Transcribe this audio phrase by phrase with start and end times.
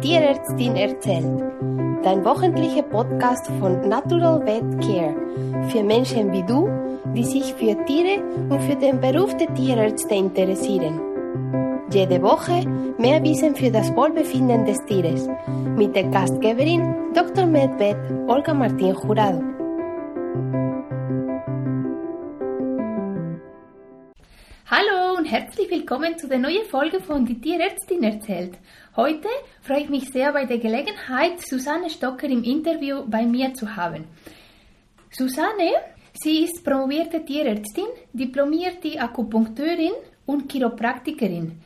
[0.00, 1.26] Tierärztin erzählt.
[2.02, 5.14] Dein wöchentlicher Podcast von Natural Vet Care
[5.68, 6.68] für Menschen wie du,
[7.14, 11.00] die sich für Tiere und für den Beruf der Tierärzte interessieren.
[11.92, 12.66] Jede Woche
[12.98, 15.28] mehr Wissen für das Wohlbefinden des Tieres
[15.76, 17.44] mit der Gastgeberin Dr.
[17.44, 19.59] Medvet Olga Martin Jurado.
[25.30, 28.58] Herzlich willkommen zu der neuen Folge von Die Tierärztin erzählt.
[28.96, 29.28] Heute
[29.62, 34.08] freue ich mich sehr bei der Gelegenheit, Susanne Stocker im Interview bei mir zu haben.
[35.12, 35.70] Susanne,
[36.20, 39.92] sie ist promovierte Tierärztin, diplomierte Akupunkteurin
[40.26, 41.60] und Chiropraktikerin.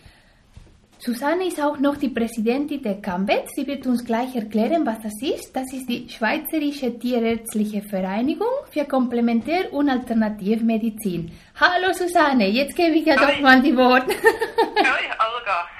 [1.04, 3.50] Susanne ist auch noch die Präsidentin der CAMBET.
[3.54, 5.54] Sie wird uns gleich erklären, was das ist.
[5.54, 11.30] Das ist die Schweizerische Tierärztliche Vereinigung für Komplementär- und Alternativmedizin.
[11.60, 14.14] Hallo Susanne, jetzt gebe ich ja doch mal die Worte.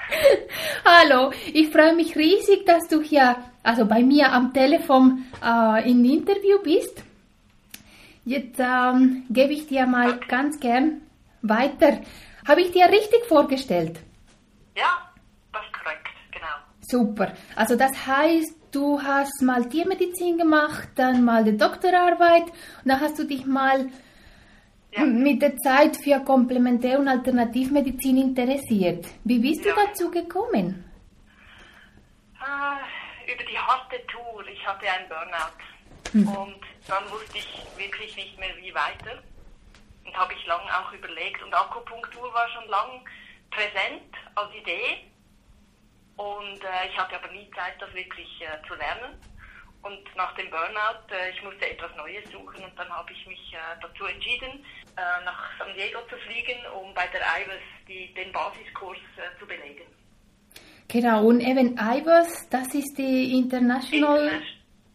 [0.85, 6.05] Hallo, ich freue mich riesig, dass du hier, also bei mir am Telefon äh, im
[6.05, 7.01] Interview bist.
[8.25, 11.01] Jetzt ähm, gebe ich dir mal ganz gern
[11.41, 12.01] weiter.
[12.47, 13.97] Habe ich dir richtig vorgestellt?
[14.75, 15.05] Ja,
[15.55, 16.47] das ist korrekt, genau.
[16.87, 17.33] Super.
[17.55, 22.43] Also das heißt, du hast mal Tiermedizin gemacht, dann mal die Doktorarbeit
[22.83, 23.89] und dann hast du dich mal
[24.91, 25.03] Ja.
[25.03, 29.05] mit der Zeit für Komplementär- und Alternativmedizin interessiert.
[29.23, 29.73] Wie bist Ja.
[29.73, 30.83] du dazu gekommen?
[32.39, 36.39] Äh, über die harte Tour, ich hatte einen Burnout.
[36.39, 37.47] Und dann wusste ich
[37.77, 39.21] wirklich nicht mehr, wie weiter.
[40.05, 41.41] Und habe ich lange auch überlegt.
[41.43, 43.01] Und Akupunktur war schon lang
[43.51, 45.09] präsent als Idee.
[46.17, 49.13] Und äh, ich hatte aber nie Zeit, das wirklich äh, zu lernen.
[49.81, 53.53] Und nach dem Burnout, äh, ich musste etwas Neues suchen und dann habe ich mich
[53.53, 54.65] äh, dazu entschieden,
[54.97, 59.45] äh, nach San Diego zu fliegen, um bei der IWAS die, den Basiskurs äh, zu
[59.45, 59.85] belegen.
[60.87, 64.27] Genau, und eben IVAS, das ist die International...
[64.27, 64.41] Interna-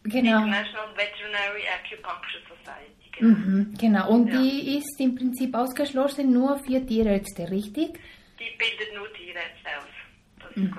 [0.03, 0.39] Genau.
[0.39, 3.11] International Veterinary Acupuncture Society.
[3.19, 3.37] Genau.
[3.37, 4.41] Mhm, genau, und Ja.
[4.41, 7.99] die ist im Prinzip ausgeschlossen nur für Tierärzte, richtig?
[8.39, 9.93] Die bildet nur Tierärzte aus.
[10.39, 10.65] Das Mhm.
[10.65, 10.73] ist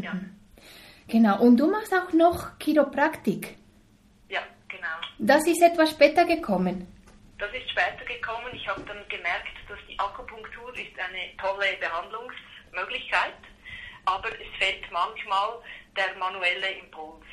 [0.00, 0.14] Ja.
[1.08, 3.56] Genau, und du machst auch noch Chiropraktik.
[4.28, 4.96] ja, genau.
[5.18, 6.86] Das ist etwas später gekommen.
[7.38, 8.48] Das ist später gekommen.
[8.54, 13.34] Ich habe dann gemerkt, dass die Akupunktur ist eine tolle Behandlungsmöglichkeit,
[14.06, 15.58] aber es fehlt manchmal
[15.96, 17.24] der manuelle Impuls.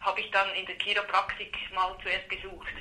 [0.00, 2.66] Habe ich dann in der Chiropraktik mal zuerst gesucht.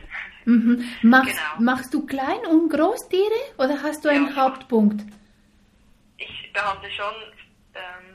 [0.48, 0.88] Mhm.
[1.02, 1.60] Machst, Genau.
[1.72, 4.36] machst du Klein- und Großtiere oder hast du einen Ja.
[4.36, 5.02] Hauptpunkt?
[6.18, 7.16] Ich behandle schon
[7.74, 7.82] ähm,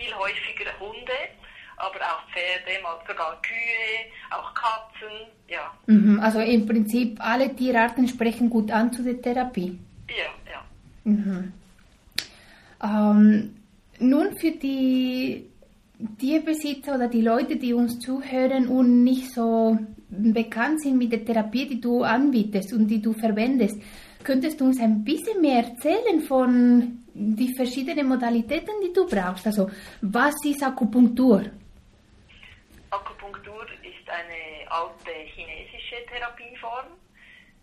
[0.00, 1.18] viel häufiger Hunde,
[1.76, 5.28] aber auch Pferde, mal sogar Kühe, auch Katzen.
[5.48, 6.20] Ja, Mhm.
[6.20, 9.78] Also im Prinzip alle Tierarten sprechen gut an zu der Therapie.
[10.08, 10.62] ja, ja.
[11.04, 11.52] Mhm.
[12.82, 13.56] Ähm,
[13.98, 15.46] nun für die
[16.18, 19.78] Tierbesitzer oder die Leute, die uns zuhören und nicht so
[20.08, 23.76] bekannt sind mit der Therapie, die du anbietest und die du verwendest,
[24.24, 29.46] könntest du uns ein bisschen mehr erzählen von die verschiedenen Modalitäten, die du brauchst?
[29.46, 29.70] Also
[30.00, 31.44] was ist Akupunktur?
[32.90, 36.86] Akupunktur ist eine alte chinesische Therapieform,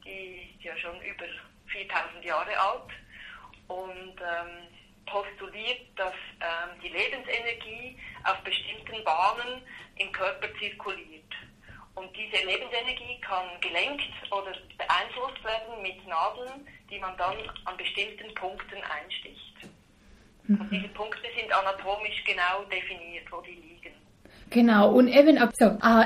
[0.06, 1.26] die ist ja schon über
[1.68, 2.92] 4000 Jahre alt
[3.68, 4.68] und ähm,
[5.06, 9.62] postuliert, dass ähm, die Lebensenergie auf bestimmten Bahnen
[9.98, 11.34] im Körper zirkuliert.
[11.98, 17.34] Und diese Lebensenergie kann gelenkt oder beeinflusst werden mit Nadeln, die man dann
[17.66, 19.58] an bestimmten Punkten einsticht.
[20.48, 23.96] Und diese Punkte sind anatomisch genau definiert, wo die liegen.
[24.52, 26.06] Genau, und eben so, äh,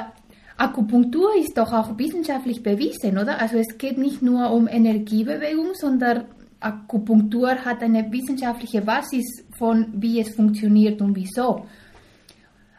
[0.58, 3.40] Akupunktur ist doch auch wissenschaftlich bewiesen, oder?
[3.40, 6.26] Also es geht nicht nur um Energiebewegung, sondern
[6.62, 11.68] Akupunktur hat eine wissenschaftliche Basis von wie es funktioniert und wieso.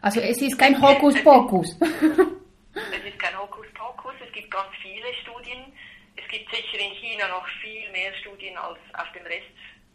[0.01, 1.77] Also es ist kein Hokuspokus.
[2.75, 5.73] Es ist kein Hokuspokus, es gibt ganz viele Studien.
[6.15, 9.49] Es gibt sicher in China noch viel mehr Studien als auf dem Rest,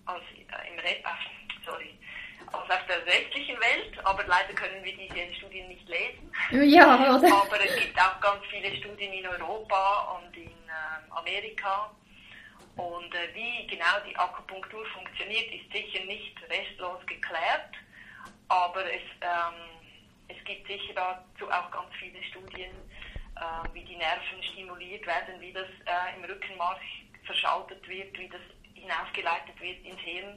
[0.07, 0.97] als äh, im Re
[1.65, 1.95] sorry,
[2.47, 6.33] als auf der restlichen Welt, aber leider können wir diese Studien nicht lesen.
[6.51, 7.33] ja, oder?
[7.33, 11.91] Aber es gibt auch ganz viele Studien in Europa und in ähm, Amerika.
[12.77, 17.75] Und äh, wie genau die Akupunktur funktioniert, ist sicher nicht restlos geklärt.
[18.49, 19.87] Aber es, ähm,
[20.29, 22.71] es gibt sicher dazu auch ganz viele Studien,
[23.41, 26.79] äh, wie die Nerven stimuliert werden, wie das äh, im Rückenmark
[27.25, 28.41] verschaltet wird, wie das
[28.75, 30.35] hinausgeleitet wird ins Hirn.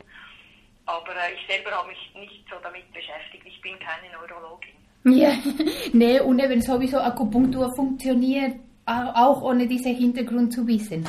[0.86, 3.44] Aber äh, ich selber habe mich nicht so damit beschäftigt.
[3.46, 4.76] Ich bin keine Neurologin.
[5.04, 5.34] Ja,
[5.94, 8.56] nee, und eben sowieso Akupunktur funktioniert
[8.86, 11.08] au- auch ohne diesen Hintergrund zu wissen.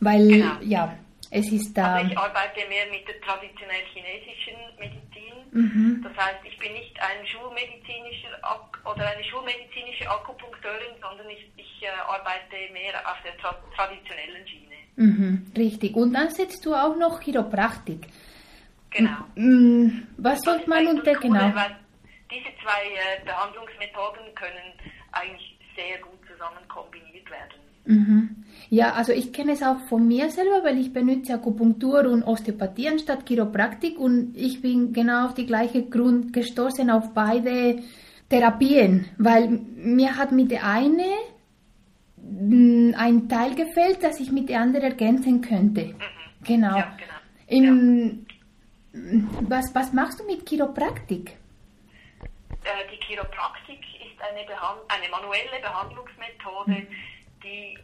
[0.00, 0.56] Weil, Genau.
[0.62, 0.96] ja,
[1.30, 1.96] es ist da.
[1.96, 5.07] Also ich arbeite mehr mit der traditionell chinesischen Medizin
[5.52, 6.00] Mhm.
[6.02, 8.38] Das heißt, ich bin nicht ein schulmedizinischer
[8.84, 14.74] oder eine schulmedizinische Akupunkteurin, sondern ich, ich äh, arbeite mehr auf der tra traditionellen Schiene.
[14.96, 15.94] Mhm, richtig.
[15.96, 18.06] Und dann setzt du auch noch Chiropraktik.
[18.90, 19.18] Genau.
[19.34, 21.52] Mhm, was soll man unter genau?
[22.30, 24.72] Diese zwei äh, Behandlungsmethoden können
[25.12, 27.60] eigentlich sehr gut zusammen kombiniert werden.
[27.84, 28.44] Mhm.
[28.70, 32.88] Ja, also ich kenne es auch von mir selber, weil ich benutze Akupunktur und Osteopathie
[32.88, 37.82] anstatt Chiropraktik und ich bin genau auf die gleiche Grund gestoßen auf beide
[38.28, 41.06] Therapien, weil mir hat mit der eine
[42.16, 45.86] mm, ein Teil gefällt, das ich mit der anderen ergänzen könnte.
[45.86, 45.94] Mhm.
[46.44, 46.76] Genau.
[46.76, 47.18] Ja, genau.
[47.46, 48.26] Im,
[48.92, 49.00] ja.
[49.48, 51.38] was, was machst du mit Chiropraktik?
[52.64, 56.86] Äh, die Chiropraktik ist eine, Behand eine manuelle Behandlungsmethode, mhm.
[57.42, 57.78] die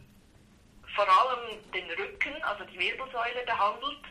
[0.95, 4.05] vor allem den Rücken, also die Wirbelsäule behandelt,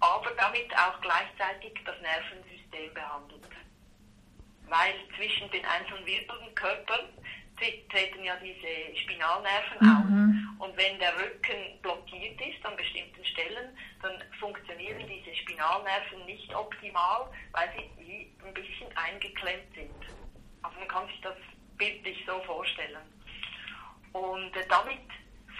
[0.00, 3.48] aber damit auch gleichzeitig das Nervensystem behandelt.
[4.66, 7.08] Weil zwischen den einzelnen Wirbelkörpern
[7.90, 10.56] treten ja diese Spinalnerven mhm.
[10.58, 10.66] auf.
[10.66, 17.30] Und wenn der Rücken blockiert ist an bestimmten Stellen, dann funktionieren diese Spinalnerven nicht optimal,
[17.52, 19.90] weil sie wie ein bisschen eingeklemmt sind.
[20.62, 21.36] Also man kann sich das
[21.76, 22.98] bildlich so vorstellen.
[24.12, 25.00] Und äh, damit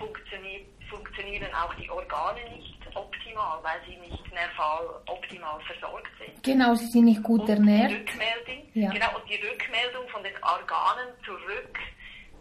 [0.01, 6.43] funktioniert, funktionieren auch die Organe nicht optimal, weil sie nicht nerval optimal versorgt sind.
[6.43, 7.91] Genau, sie sind nicht gut und ernährt.
[7.93, 8.91] Die Rückmeldung, ja.
[8.91, 11.79] genau, und die Rückmeldung von den Organen zurück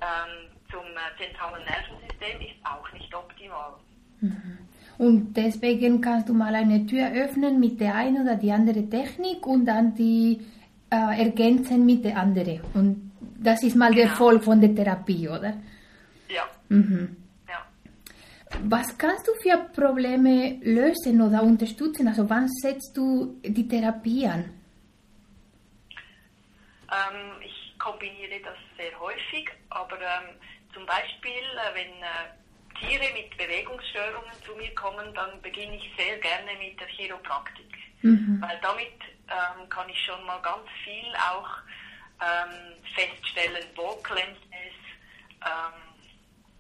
[0.01, 3.73] ähm, zum äh, zentralen Nervensystem ist auch nicht optimal.
[4.21, 4.57] Mhm.
[4.97, 9.45] Und deswegen kannst du mal eine Tür öffnen mit der einen oder die andere Technik
[9.45, 10.41] und dann die
[10.89, 12.62] äh, ergänzen mit der anderen.
[12.73, 14.01] Und das ist mal genau.
[14.01, 15.53] der Erfolg von der Therapie, oder?
[16.27, 16.44] Ja.
[16.67, 17.15] Mhm.
[18.63, 22.07] Was kannst du für Probleme lösen oder unterstützen?
[22.07, 24.46] Also wann setzt du die Therapie an?
[26.92, 30.36] Ähm, ich kombiniere das sehr häufig, aber ähm,
[30.74, 32.30] zum Beispiel, äh, wenn äh,
[32.80, 37.75] Tiere mit Bewegungsstörungen zu mir kommen, dann beginne ich sehr gerne mit der Chiropraktik.
[38.01, 38.42] Mhm.
[38.42, 41.50] Weil damit ähm, kann ich schon mal ganz viel auch
[42.22, 44.75] ähm, feststellen, wo klemmt es,
[45.46, 45.88] ähm,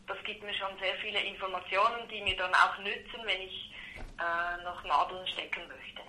[0.09, 3.71] das gibt mir schon sehr viele Informationen, die mir dann auch nützen, wenn ich
[4.17, 6.01] äh, noch Nadeln stecken möchte.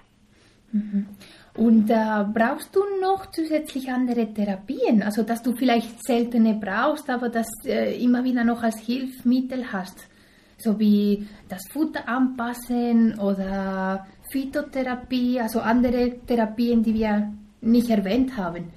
[0.73, 1.06] Mhm.
[1.55, 5.02] Und äh, brauchst du noch zusätzlich andere Therapien?
[5.02, 10.08] Also, dass du vielleicht seltene brauchst, aber das äh, immer wieder noch als Hilfsmittel hast?
[10.56, 17.32] So wie das Futter anpassen oder Phytotherapie, also andere Therapien, die wir
[17.62, 18.73] nicht erwähnt haben.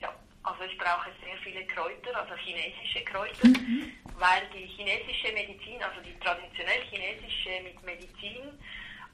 [0.00, 0.08] Ja,
[0.42, 3.48] also ich brauche sehr viele Kräuter, also chinesische Kräuter.
[3.48, 8.58] Mhm weil die chinesische Medizin, also die traditionell chinesische Medizin,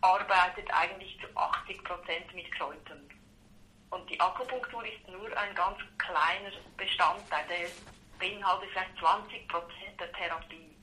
[0.00, 3.08] arbeitet eigentlich zu 80 Prozent mit Kräutern.
[3.90, 7.68] Und die Akupunktur ist nur ein ganz kleiner Bestandteil, der
[8.18, 10.74] beinhaltet vielleicht 20 Prozent der Therapie.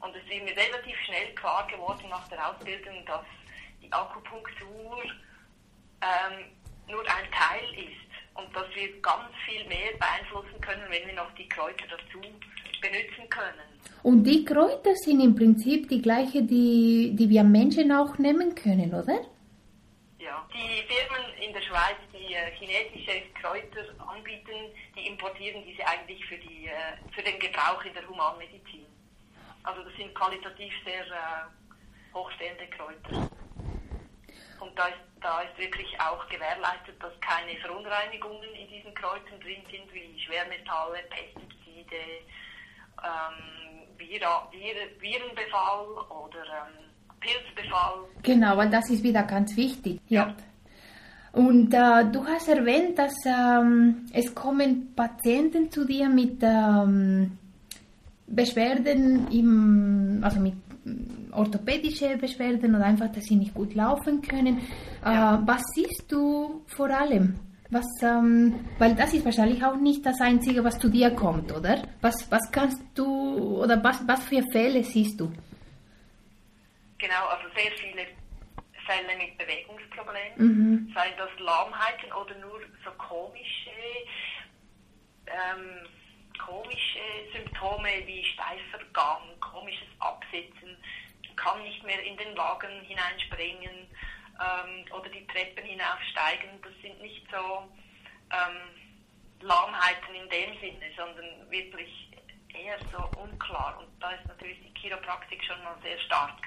[0.00, 3.24] Und es ist mir relativ schnell klar geworden nach der Ausbildung, dass
[3.82, 5.02] die Akupunktur
[6.00, 6.56] ähm,
[6.88, 11.32] nur ein Teil ist und dass wir ganz viel mehr beeinflussen können, wenn wir noch
[11.34, 12.20] die Kräuter dazu
[12.80, 13.70] benutzen können.
[14.02, 18.94] Und die Kräuter sind im Prinzip die gleiche, die, die wir Menschen auch nehmen können,
[18.94, 19.20] oder?
[20.18, 26.24] Ja, die Firmen in der Schweiz, die äh, chinesische Kräuter anbieten, die importieren diese eigentlich
[26.26, 28.86] für, die, äh, für den Gebrauch in der Humanmedizin.
[29.62, 33.30] Also das sind qualitativ sehr äh, hochstehende Kräuter.
[34.60, 39.62] Und da ist, da ist wirklich auch gewährleistet, dass keine Verunreinigungen in diesen Kräutern drin
[39.70, 42.24] sind, wie Schwermetalle, Pestizide,
[43.04, 43.50] ähm,
[45.00, 46.90] Virenbefall oder ähm,
[47.20, 48.06] Pilzbefall.
[48.22, 50.00] Genau, weil das ist wieder ganz wichtig.
[50.08, 50.34] Ja.
[51.32, 57.38] Und äh, du hast erwähnt, dass ähm, es kommen Patienten zu dir mit ähm,
[58.26, 60.54] Beschwerden im, also mit
[60.84, 64.60] mm, orthopädischen Beschwerden oder einfach, dass sie nicht gut laufen können.
[65.04, 65.36] Ja.
[65.36, 67.38] Äh, was siehst du vor allem?
[67.70, 71.82] Was, ähm, weil das ist wahrscheinlich auch nicht das Einzige, was zu dir kommt, oder?
[72.00, 75.32] Was, was kannst du, oder was, was für Fälle siehst du?
[76.98, 78.06] Genau, also sehr viele
[78.84, 80.92] Fälle mit Bewegungsproblemen, mhm.
[80.92, 83.70] seien das Lahmheiten oder nur so komische,
[85.26, 85.86] ähm,
[86.44, 86.98] komische
[87.32, 90.76] Symptome wie steifer Gang, komisches Absitzen,
[91.36, 93.86] kann nicht mehr in den Wagen hineinspringen,
[94.38, 97.68] ähm, oder die Treppen hinaufsteigen, das sind nicht so
[98.30, 98.70] ähm,
[99.40, 102.10] Lahmheiten in dem Sinne, sondern wirklich
[102.54, 103.78] eher so unklar.
[103.78, 106.38] Und da ist natürlich die Chiropraktik schon mal sehr stark,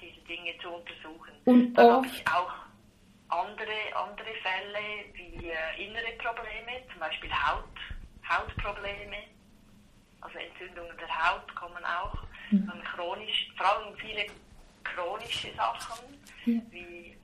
[0.00, 1.32] diese Dinge zu untersuchen.
[1.44, 2.52] Und da habe ich auch
[3.28, 7.64] andere, andere Fälle wie äh, innere Probleme, zum Beispiel Haut,
[8.28, 9.16] Hautprobleme,
[10.20, 12.16] also Entzündungen der Haut kommen auch,
[12.50, 12.66] mhm.
[12.66, 14.26] dann chronisch, vor allem viele
[14.84, 16.04] chronische Sachen
[16.46, 16.60] ja.
[16.70, 17.16] wie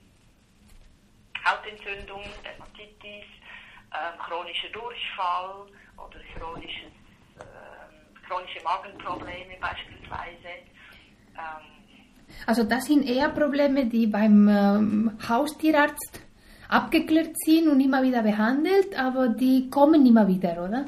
[1.45, 3.25] Hautentzündung, Dermatitis,
[3.91, 5.65] äh, chronischer Durchfall
[5.97, 6.91] oder chronisches,
[7.39, 10.51] äh, chronische Magenprobleme beispielsweise.
[11.35, 11.81] Ähm,
[12.45, 16.21] also das sind eher Probleme, die beim ähm, Haustierarzt
[16.69, 20.85] abgeklärt sind und immer wieder behandelt, aber die kommen immer wieder, oder?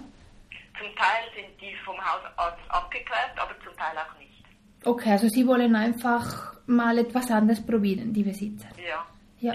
[0.79, 4.43] Zum Teil sind die vom Hausarzt abgeklärt, aber zum Teil auch nicht.
[4.85, 8.69] Okay, also Sie wollen einfach mal etwas anderes probieren, die Besitzer.
[8.77, 9.05] Ja.
[9.39, 9.53] ja.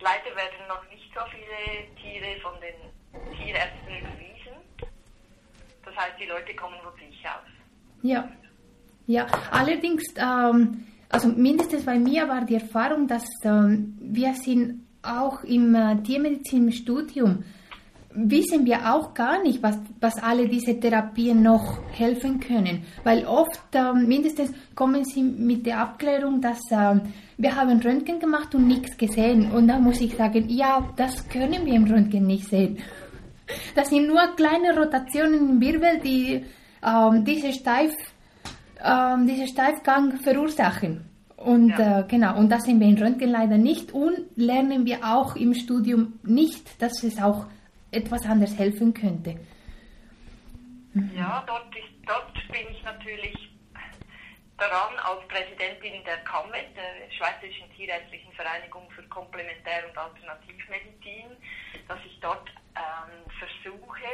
[0.00, 4.56] Leider werden noch nicht so viele Tiere von den Tierärzten überwiesen.
[5.84, 7.48] Das heißt, die Leute kommen sich aus.
[8.02, 8.28] Ja.
[9.06, 15.44] Ja, allerdings ähm, also mindestens bei mir war die Erfahrung, dass ähm, wir sind auch
[15.44, 17.44] im äh, Tiermedizinstudium
[18.14, 22.84] wissen wir auch gar nicht, was, was alle diese Therapien noch helfen können.
[23.04, 27.02] Weil oft ähm, mindestens kommen sie mit der Abklärung, dass ähm,
[27.38, 29.50] wir haben Röntgen gemacht und nichts gesehen.
[29.52, 32.78] Und da muss ich sagen, ja, das können wir im Röntgen nicht sehen.
[33.74, 36.44] Das sind nur kleine Rotationen im Wirbel, die
[36.82, 37.92] ähm, diese Steif
[38.84, 41.04] ähm, diesen Steifgang verursachen.
[41.36, 42.00] Und ja.
[42.00, 45.54] äh, genau, und das sehen wir in Röntgen leider nicht und lernen wir auch im
[45.54, 47.46] Studium nicht, dass es auch
[47.92, 49.38] etwas anderes helfen könnte.
[51.14, 53.50] Ja, dort, ist, dort bin ich natürlich
[54.58, 61.36] daran als Präsidentin der KAMET, der Schweizerischen Tierärztlichen Vereinigung für Komplementär- und Alternativmedizin,
[61.88, 64.12] dass ich dort ähm, versuche,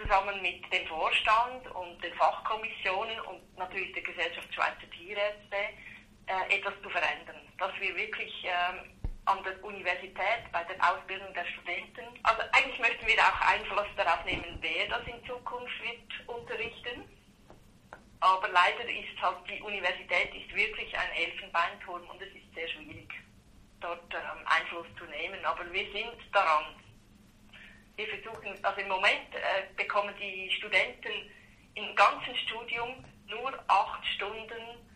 [0.00, 5.56] zusammen mit dem Vorstand und den Fachkommissionen und natürlich der Gesellschaft Schweizer Tierärzte
[6.26, 7.40] äh, etwas zu verändern.
[7.58, 8.97] Dass wir wirklich ähm,
[9.28, 14.24] an der Universität, bei der Ausbildung der Studenten, also eigentlich möchten wir auch Einfluss darauf
[14.24, 17.04] nehmen, wer das in Zukunft wird unterrichten.
[18.20, 23.12] Aber leider ist halt die Universität ist wirklich ein Elfenbeinturm und es ist sehr schwierig,
[23.80, 25.44] dort ähm, Einfluss zu nehmen.
[25.44, 26.74] Aber wir sind daran,
[27.96, 31.30] wir versuchen, also im Moment äh, bekommen die Studenten
[31.74, 34.88] im ganzen Studium nur acht Stunden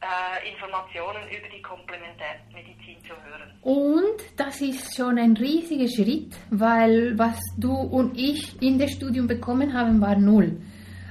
[0.00, 3.52] äh, Informationen über die Komplementärmedizin zu hören.
[3.62, 9.26] Und das ist schon ein riesiger Schritt, weil was du und ich in das Studium
[9.26, 10.58] bekommen haben, war null.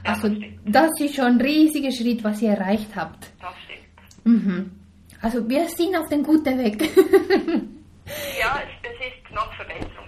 [0.03, 3.31] Ja, also das, das, ist schon ein riesiger Schritt, was ihr erreicht habt.
[3.41, 4.25] Das stimmt.
[4.25, 4.71] Mhm.
[5.21, 6.81] Also wir sind auf dem guten Weg.
[8.39, 10.05] ja, es, es ist noch verbessert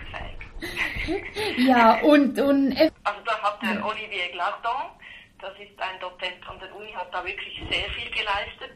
[1.58, 2.72] ja, und, und...
[3.04, 4.92] Also da hat der Olivier Glardon,
[5.40, 8.74] das ist ein Dozent an der Uni, hat da wirklich sehr viel geleistet.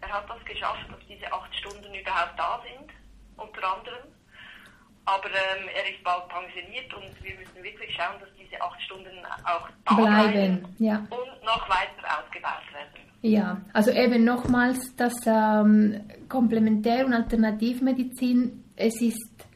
[0.00, 2.90] Er hat das geschafft, dass diese acht Stunden überhaupt da sind,
[3.36, 4.08] unter anderem.
[5.04, 9.24] Aber ähm, er ist bald pensioniert und wir müssen wirklich schauen, dass diese acht Stunden
[9.44, 10.96] auch da bleiben, bleiben ja.
[11.10, 13.10] und noch weiter ausgebaut werden.
[13.22, 19.46] Ja, also eben nochmals, dass ähm, Komplementär- und Alternativmedizin, es ist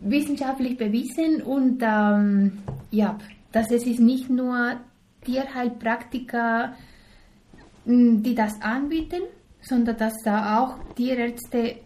[0.00, 3.18] wissenschaftlich bewiesen und ähm, ja,
[3.52, 4.78] dass es ist nicht nur
[5.24, 6.74] Tierheilpraktiker,
[7.84, 9.22] hm, die das anbieten,
[9.60, 11.80] sondern dass auch Tierärzte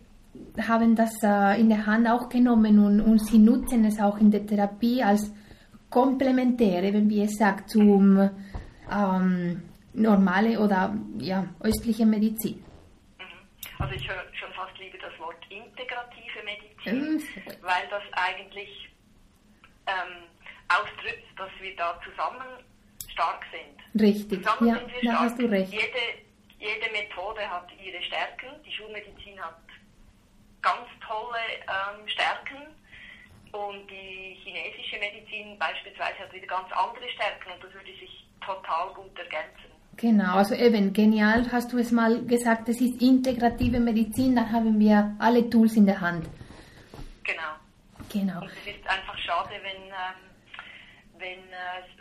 [0.66, 4.30] haben das äh, in der Hand auch genommen und, und sie nutzen es auch in
[4.30, 5.32] der Therapie als
[5.90, 8.30] komplementäre, wenn wir es sagt, zum
[8.90, 9.62] ähm,
[9.92, 12.64] normale oder ja, östliche Medizin.
[13.18, 13.24] Mhm.
[13.78, 17.22] Also ich höre schon fast lieber das Wort integrative Medizin, mhm.
[17.62, 18.88] weil das eigentlich
[19.86, 20.24] ähm,
[20.68, 22.64] ausdrückt, dass wir da zusammen
[23.12, 24.02] stark sind.
[24.02, 25.72] Richtig, zusammen ja, sind da hast du recht.
[25.72, 26.02] Jede,
[26.58, 28.48] jede Methode hat ihre Stärken.
[28.64, 29.58] Die Schulmedizin hat
[30.62, 32.72] ganz tolle ähm, Stärken
[33.52, 38.94] und die chinesische Medizin beispielsweise hat wieder ganz andere Stärken und das würde sich total
[38.94, 39.72] gut ergänzen.
[39.96, 44.80] Genau, also eben, genial hast du es mal gesagt, es ist integrative Medizin, dann haben
[44.80, 46.26] wir alle Tools in der Hand.
[47.24, 47.52] Genau.
[48.10, 48.40] Genau.
[48.40, 50.20] Und es ist einfach schade, wenn, ähm,
[51.18, 51.91] wenn, äh, wenn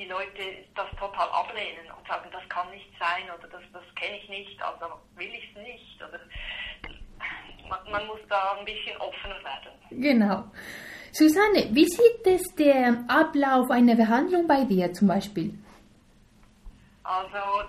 [0.00, 4.16] die Leute das total ablehnen und sagen, das kann nicht sein oder das, das kenne
[4.16, 6.02] ich nicht, also will ich es nicht.
[6.02, 6.20] Oder
[7.68, 9.72] man, man, muss da ein bisschen offener werden.
[9.90, 10.44] Genau.
[11.12, 15.52] Susanne, wie sieht es der Ablauf einer Behandlung bei dir zum Beispiel?
[17.04, 17.68] Also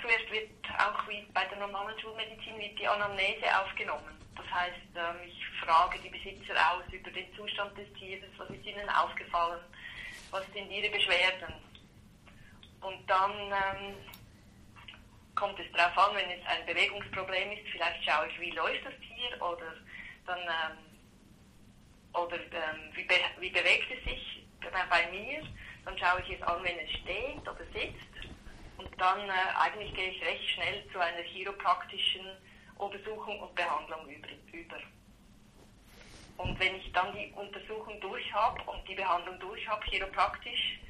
[0.00, 4.16] zuerst wird auch wie bei der normalen Schulmedizin wird die Anamnese aufgenommen.
[4.36, 8.64] Das heißt, ähm, ich frage die Besitzer aus über den Zustand des Tieres, was ist
[8.64, 9.60] ihnen aufgefallen,
[10.36, 11.54] was sind ihre Beschwerden.
[12.82, 13.94] Und dann ähm,
[15.34, 18.94] kommt es darauf an, wenn es ein Bewegungsproblem ist, vielleicht schaue ich, wie läuft das
[19.00, 19.72] Tier oder
[20.26, 20.78] dann ähm,
[22.12, 24.44] oder ähm, wie, be wie bewegt es sich
[24.90, 25.42] bei mir.
[25.84, 28.28] Dann schaue ich es an, wenn es steht oder sitzt.
[28.76, 32.26] Und dann äh, eigentlich gehe ich recht schnell zu einer chiropraktischen
[32.76, 34.28] Untersuchung und Behandlung über.
[34.52, 34.76] über.
[36.36, 40.80] Und wenn ich dann die Untersuchung durch habe und die Behandlung durch habe, chiropraktisch,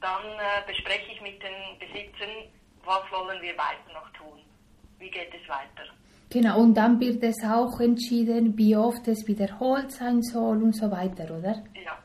[0.00, 2.50] dann äh, bespreche ich mit den Besitzern,
[2.84, 4.40] was wollen wir weiter noch tun?
[4.98, 5.84] Wie geht es weiter?
[6.30, 10.90] Genau, und dann wird es auch entschieden, wie oft es wiederholt sein soll und so
[10.90, 11.62] weiter, oder?
[11.74, 11.98] Ja,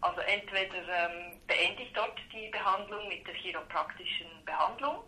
[0.00, 5.02] also entweder ähm, beende ich dort die Behandlung mit der chiropraktischen Behandlung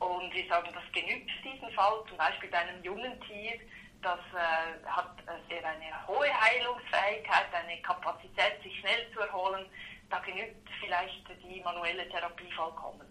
[0.00, 3.60] und wir sagen, das genügt diesen Fall, zum Beispiel bei einem jungen Tier,
[4.02, 5.14] das äh, hat
[5.48, 9.66] sehr eine hohe Heilungsfähigkeit, eine Kapazität, sich schnell zu erholen.
[10.08, 13.06] Da genügt vielleicht die manuelle Therapie vollkommen.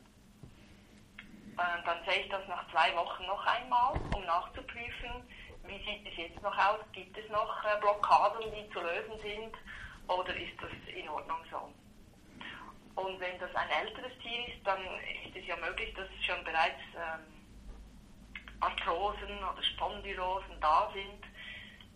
[1.58, 5.24] Äh, dann sehe ich das nach zwei Wochen noch einmal, um nachzuprüfen,
[5.65, 9.55] wie sieht es jetzt noch aus, gibt es noch äh, Blockaden, die zu lösen sind
[10.08, 11.72] oder ist das in Ordnung so.
[12.96, 14.79] Und wenn das ein älteres Tier ist, dann
[15.25, 17.38] ist es ja möglich, dass schon bereits ähm,
[18.60, 21.24] Arthrosen oder Spondylosen da sind,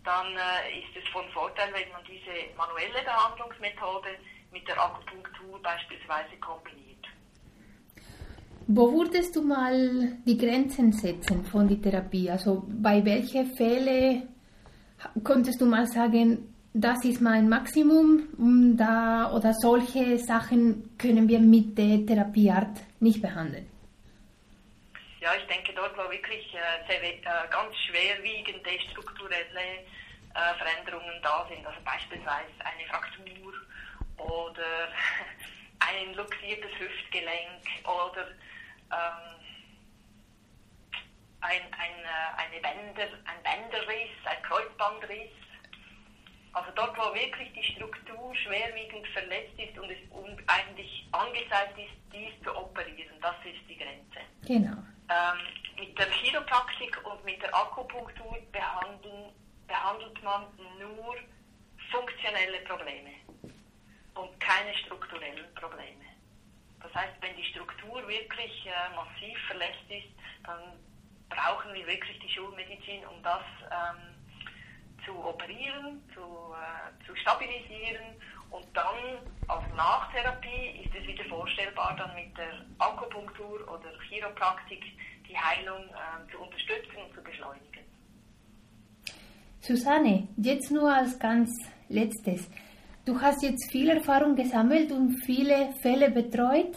[0.04, 4.10] dann äh, ist es von Vorteil, wenn man diese manuelle Behandlungsmethode
[4.52, 6.84] mit der Akupunktur beispielsweise kombiniert.
[8.68, 12.30] Wo würdest du mal die Grenzen setzen von der Therapie?
[12.30, 14.30] Also bei welchen Fällen
[15.24, 21.78] könntest du mal sagen, das ist mein Maximum da, oder solche Sachen können wir mit
[21.78, 23.68] der Therapieart nicht behandeln?
[25.24, 29.80] Ja, ich denke, dort, wo wirklich äh, sehr, äh, ganz schwerwiegende strukturelle
[30.36, 33.54] äh, Veränderungen da sind, also beispielsweise eine Fraktur
[34.18, 34.90] oder
[35.80, 38.28] ein luxiertes Hüftgelenk oder
[38.92, 39.40] ähm,
[41.40, 42.06] ein, ein,
[42.36, 45.32] eine Bänder, ein Bänderriss, ein Kreuzbandriss.
[46.54, 49.98] Also dort, wo wirklich die Struktur schwerwiegend verletzt ist und es
[50.48, 54.22] eigentlich angezeigt ist, dies zu operieren, das ist die Grenze.
[54.46, 54.78] Genau.
[55.10, 55.40] Ähm,
[55.80, 59.34] mit der Chiropraktik und mit der Akupunktur behandeln,
[59.68, 60.46] behandelt man
[60.80, 61.16] nur
[61.92, 63.12] funktionelle Probleme
[64.14, 66.06] und keine strukturellen Probleme.
[66.82, 70.14] Das heißt, wenn die Struktur wirklich äh, massiv verletzt ist,
[70.46, 70.62] dann
[71.30, 74.13] brauchen wir wirklich die Schulmedizin, um das ähm,
[75.06, 78.16] zu operieren, zu, äh, zu stabilisieren
[78.50, 84.84] und dann als Nachtherapie ist es wieder vorstellbar, dann mit der Akupunktur oder Chiropraktik
[85.28, 87.84] die Heilung äh, zu unterstützen und zu beschleunigen.
[89.60, 91.50] Susanne, jetzt nur als ganz
[91.90, 92.50] letztes.
[93.06, 96.76] Du hast jetzt viel Erfahrung gesammelt und viele Fälle betreut.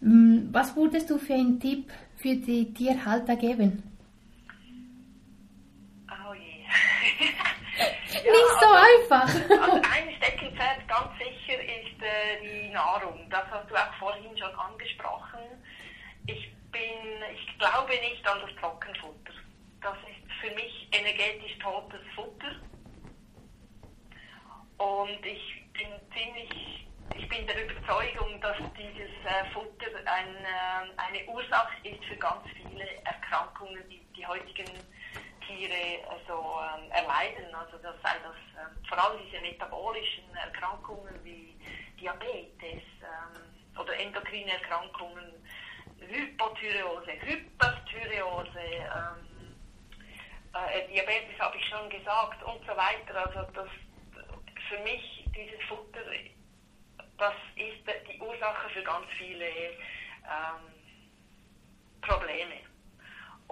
[0.00, 3.93] Hm, was würdest du für einen Tipp für die Tierhalter geben?
[8.24, 9.60] Ja, Nicht so also, einfach.
[9.62, 13.28] Also ein Steckenpferd ganz sicher ist äh, die Nahrung.
[13.30, 15.40] Das hast du auch vorhin schon angesprochen.
[16.26, 19.34] Ich bin, ich glaube nicht an das Trockenfutter.
[19.82, 22.56] Das ist für mich energetisch totes Futter.
[24.78, 31.28] Und ich bin ziemlich, ich bin der Überzeugung, dass dieses äh, Futter ein, äh, eine
[31.28, 34.70] Ursache ist für ganz viele Erkrankungen, die die heutigen
[35.46, 37.54] Tiere also, ähm, erleiden.
[37.54, 41.56] Also das sei das ähm, vor allem diese metabolischen Erkrankungen wie
[42.00, 45.32] Diabetes ähm, oder endokrine Erkrankungen,
[45.98, 49.56] Hypothyreose, Hyperthyreose, ähm,
[50.54, 53.26] äh, Diabetes habe ich schon gesagt und so weiter.
[53.26, 53.68] Also das
[54.68, 56.00] für mich dieses Futter,
[57.18, 60.73] das ist die Ursache für ganz viele ähm.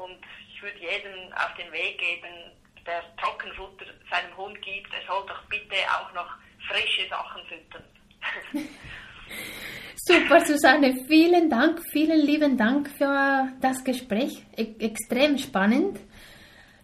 [0.02, 0.18] Und
[0.52, 2.52] ich würde jedem auf den Weg geben,
[2.86, 6.28] der Trockenfutter seinem Hund gibt, er soll doch bitte auch noch
[6.68, 7.84] frische Sachen füttern.
[9.94, 14.44] Super, Susanne, vielen Dank, vielen lieben Dank für das Gespräch.
[14.56, 16.00] E extrem spannend.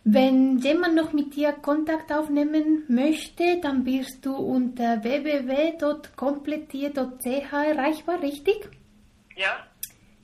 [0.05, 8.69] Wenn jemand noch mit dir Kontakt aufnehmen möchte, dann bist du unter www.komplettier.ch erreichbar, richtig?
[9.37, 9.67] Ja.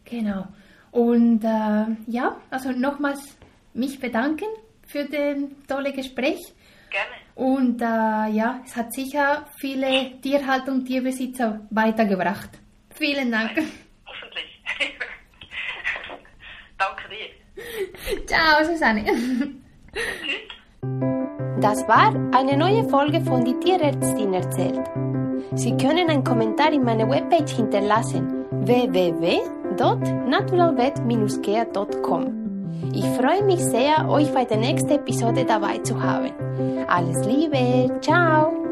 [0.04, 0.46] Genau.
[0.94, 3.36] Und äh, ja, also nochmals
[3.72, 4.46] mich bedanken
[4.86, 6.38] für das tolle Gespräch.
[6.88, 7.16] Gerne.
[7.34, 12.50] Und äh, ja, es hat sicher viele Tierhaltung, Tierbesitzer weitergebracht.
[12.90, 13.50] Vielen Dank.
[14.06, 14.62] Hoffentlich.
[16.78, 18.26] Danke dir.
[18.26, 19.04] Ciao, Susanne.
[21.60, 24.88] Das war eine neue Folge von Die Tierärztin erzählt.
[25.56, 32.44] Sie können einen Kommentar in meiner Webpage hinterlassen www www.naturalvet-care.com.
[32.92, 36.32] Ich freue mich sehr, euch bei der nächsten Episode dabei zu haben.
[36.88, 38.63] Alles Liebe, ciao!